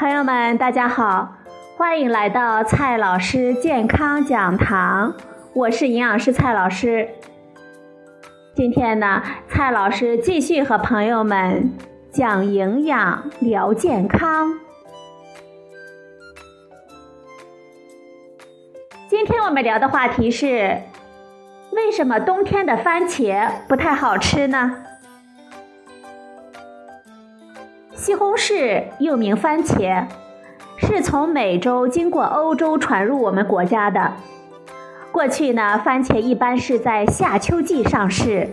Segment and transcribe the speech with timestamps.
[0.00, 1.36] 朋友们，大家好，
[1.76, 5.12] 欢迎来到蔡老师健康讲堂，
[5.52, 7.06] 我是营养师蔡老师。
[8.54, 11.74] 今天呢，蔡老师继续和朋友们
[12.10, 14.54] 讲营养、聊健康。
[19.06, 20.80] 今天我们聊的话题是：
[21.72, 24.82] 为什么冬天的番茄不太好吃呢？
[28.00, 30.06] 西红柿又名番茄，
[30.78, 34.14] 是从美洲经过欧洲传入我们国家的。
[35.12, 38.48] 过去呢，番茄一般是在夏秋季上市。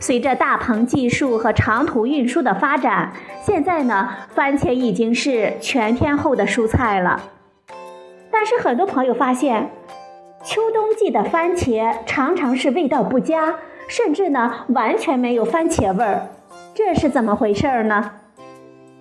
[0.00, 7.22] 随着大棚技术和长途运输的发展，现在呢，番茄已经是全天候的蔬菜了。
[8.32, 9.70] 但是很多朋友发现，
[10.42, 13.54] 秋冬季的番茄常常是味道不佳，
[13.86, 16.26] 甚至呢完全没有番茄味儿，
[16.74, 18.10] 这是怎么回事呢？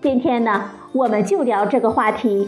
[0.10, 2.48] 今天呢，我们就聊这个话题。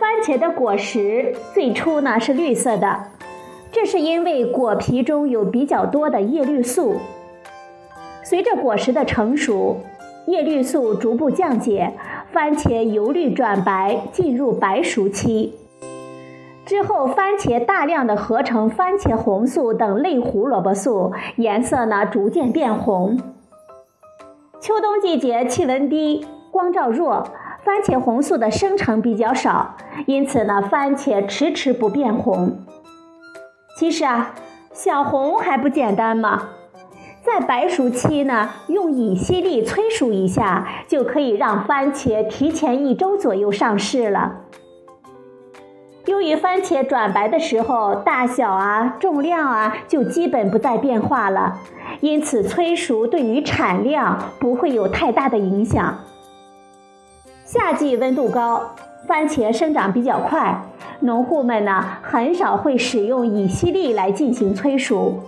[0.00, 3.04] 番茄的果实最初呢是绿色的，
[3.70, 6.96] 这是因为果皮中有比较多的叶绿素。
[8.24, 9.76] 随着果实的成熟，
[10.26, 11.92] 叶绿素逐步降解，
[12.32, 15.54] 番茄由绿转白，进入白熟期。
[16.64, 23.20] 之后，番茄大量的合成番茄红素等类胡萝卜素，颜色呢逐渐变红。
[24.66, 27.24] 秋冬季节气温低，光照弱，
[27.62, 32.58] 番茄红素的生成比较少，因此呢，番茄迟迟不变红。
[33.78, 34.34] 其实啊，
[34.72, 36.48] 小红还不简单吗？
[37.22, 44.45] 在白熟期呢，用乙烯利催熟一下，就可以让番茄提前一周左右上市了。
[46.16, 51.60] 由于番茄转白的时候，大小啊、重量啊，就基本不再变化了。
[52.00, 55.98] 因此，催熟对于产量不会有太大的影响。
[57.44, 58.70] 夏季温度高，
[59.06, 60.58] 番茄生长比较快，
[61.00, 65.22] 农户们呢很少会使用乙烯利来进行催熟。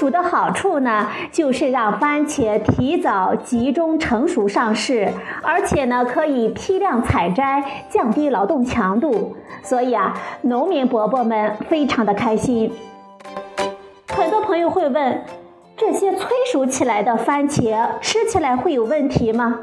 [0.00, 5.12] 熟的好处呢，就是让番茄提早集中成熟上市，
[5.42, 9.36] 而且呢可以批量采摘，降低劳动强度。
[9.62, 12.72] 所以啊，农民伯伯们非常的开心。
[14.08, 15.22] 很多朋友会问：
[15.76, 19.60] 这些催熟起来的番茄吃起来会有问题吗？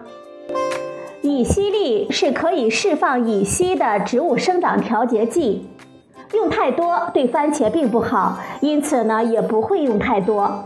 [1.24, 5.68] 乙烯利是可以释放乙烯的植物生长调节剂，
[6.34, 10.66] 用太多对番茄并不好，因此呢也不会用太多。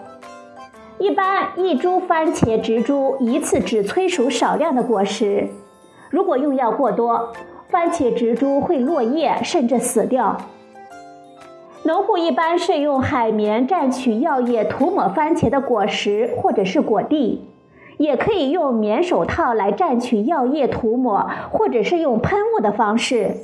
[0.97, 5.47] 一般一株番茄植株一次只催熟少量的果实，
[6.09, 7.33] 如果用药过多，
[7.69, 10.37] 番茄植株会落叶甚至死掉。
[11.83, 17.49] 农户一般是用海绵蘸取药液涂抹番茄的果实或者是果蒂，
[17.97, 23.37] 也可以用棉手套来蘸取药液涂抹，或者是用喷雾的方式，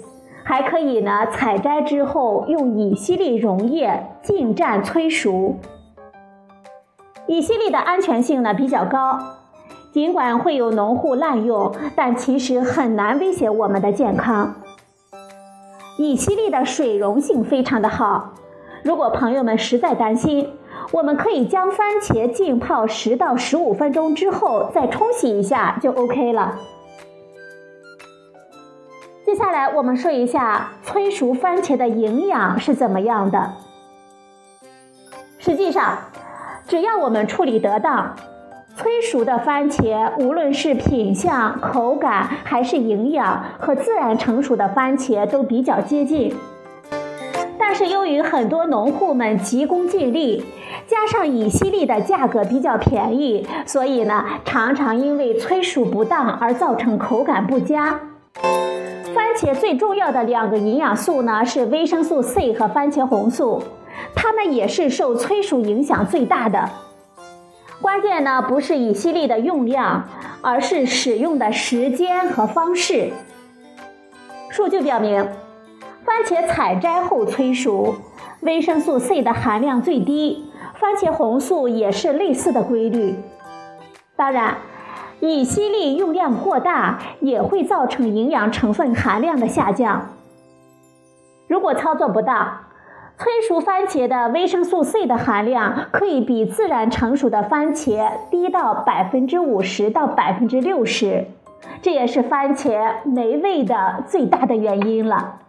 [0.47, 5.57] 还可以呢采摘之后用乙烯利溶液浸蘸催熟。
[7.27, 9.19] 乙烯利的安全性呢比较高，
[9.91, 14.55] 尽管会有农户滥用，但其实很难威胁我们的健康。
[15.97, 18.29] 乙烯利的水溶性非常的好，
[18.83, 20.53] 如果朋友们实在担心，
[20.93, 26.57] 我们可以将番茄浸泡十到十五分钟之后再冲洗一下就 OK 了。
[29.27, 33.55] 接下来我们说一下催熟番茄的营养是怎么样的。
[35.37, 35.97] 实际上，
[36.65, 38.15] 只要我们处理得当。
[38.77, 46.33] 催熟的番茄，无论是品相、口感还是营养，和自然成熟的番茄都比较接近。
[47.59, 50.45] 但是由于很多农户们急功近利，
[50.87, 57.99] 加上乙烯利的价格比较便宜，所以呢，常常因为催熟不当而造成口感不佳。
[58.41, 63.63] 番茄最重要的两个营养素呢是维生素 C 和番茄红素，
[64.15, 66.69] 它们也是受催熟影响最大的。
[67.81, 70.07] 关键呢不是乙烯利的用量，
[70.41, 73.11] 而是使用的时间和方式。
[74.49, 75.27] 数据表明，
[76.03, 77.95] 番茄采摘后催熟，
[78.41, 83.15] 维生素 C 的含量最低，番茄红素也是类似的规律。
[84.15, 84.57] 当然，
[85.19, 90.09] 乙烯利用量过大也会造成营养成分含量的下降。
[91.47, 92.59] 如果操作不当，
[93.17, 101.25] 催熟番茄的维生素 C 的含量可以比自然成熟的番茄低到百分之五十到百分之六十，
[101.81, 105.39] 这也是番茄没味的最大的原因了。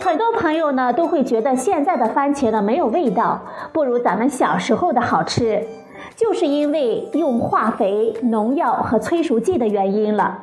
[0.00, 3.40] 很多朋友呢都会觉得现在的番茄呢没有味道，
[3.72, 5.66] 不如咱们小时候的好吃。
[6.16, 10.42] 就是因为用化肥、农药和催熟剂的原因了。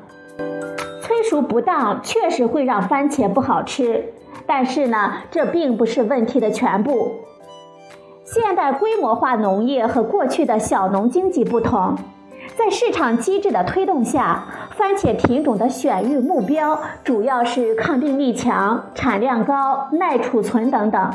[1.02, 4.14] 催熟不当确实会让番茄不好吃，
[4.46, 7.12] 但是呢，这并不是问题的全部。
[8.24, 11.96] 现代规模化农业和过去的小农经济不同，
[12.56, 21.12] 在市场机制的推动下，番茄品种的选育目标主要是抗病力强、产量高、耐储存等等。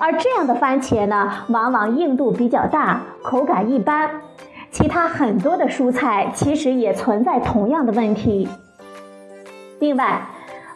[0.00, 4.10] 而这样的番茄呢，往往硬度比较大，口感一般。
[4.70, 8.48] 其他很多的蔬菜其实也存在同样的问题。
[9.78, 10.22] 另外，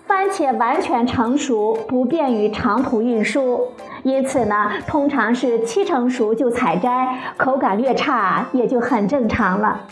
[0.07, 3.69] 番茄完全成熟不便于长途运输，
[4.03, 9.83] 因此呢，通常是七成熟就采摘，口感略差也就很正常了。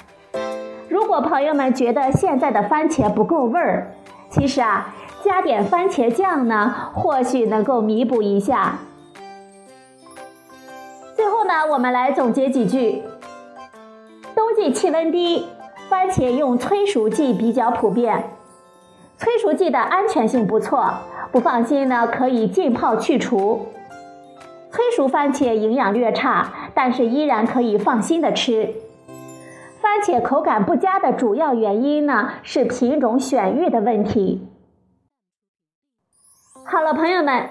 [0.90, 3.92] 如果朋友们觉得现在的番茄不够味儿，
[4.28, 4.92] 其实啊，
[5.22, 8.78] 加点番茄酱呢，或许能够弥补一下。
[11.54, 13.02] 那，我们来总结几句：
[14.34, 15.46] 冬季气温低，
[15.90, 18.30] 番茄用催熟剂比较普遍。
[19.18, 20.94] 催熟剂的安全性不错，
[21.30, 23.66] 不放心呢可以浸泡去除。
[24.70, 28.74] 催熟番茄营养略差，但是依然可以放心的吃。
[29.82, 34.48] 番茄口感不佳的主要原因呢是品种选育的问题。
[36.64, 37.50] 好了，朋友们，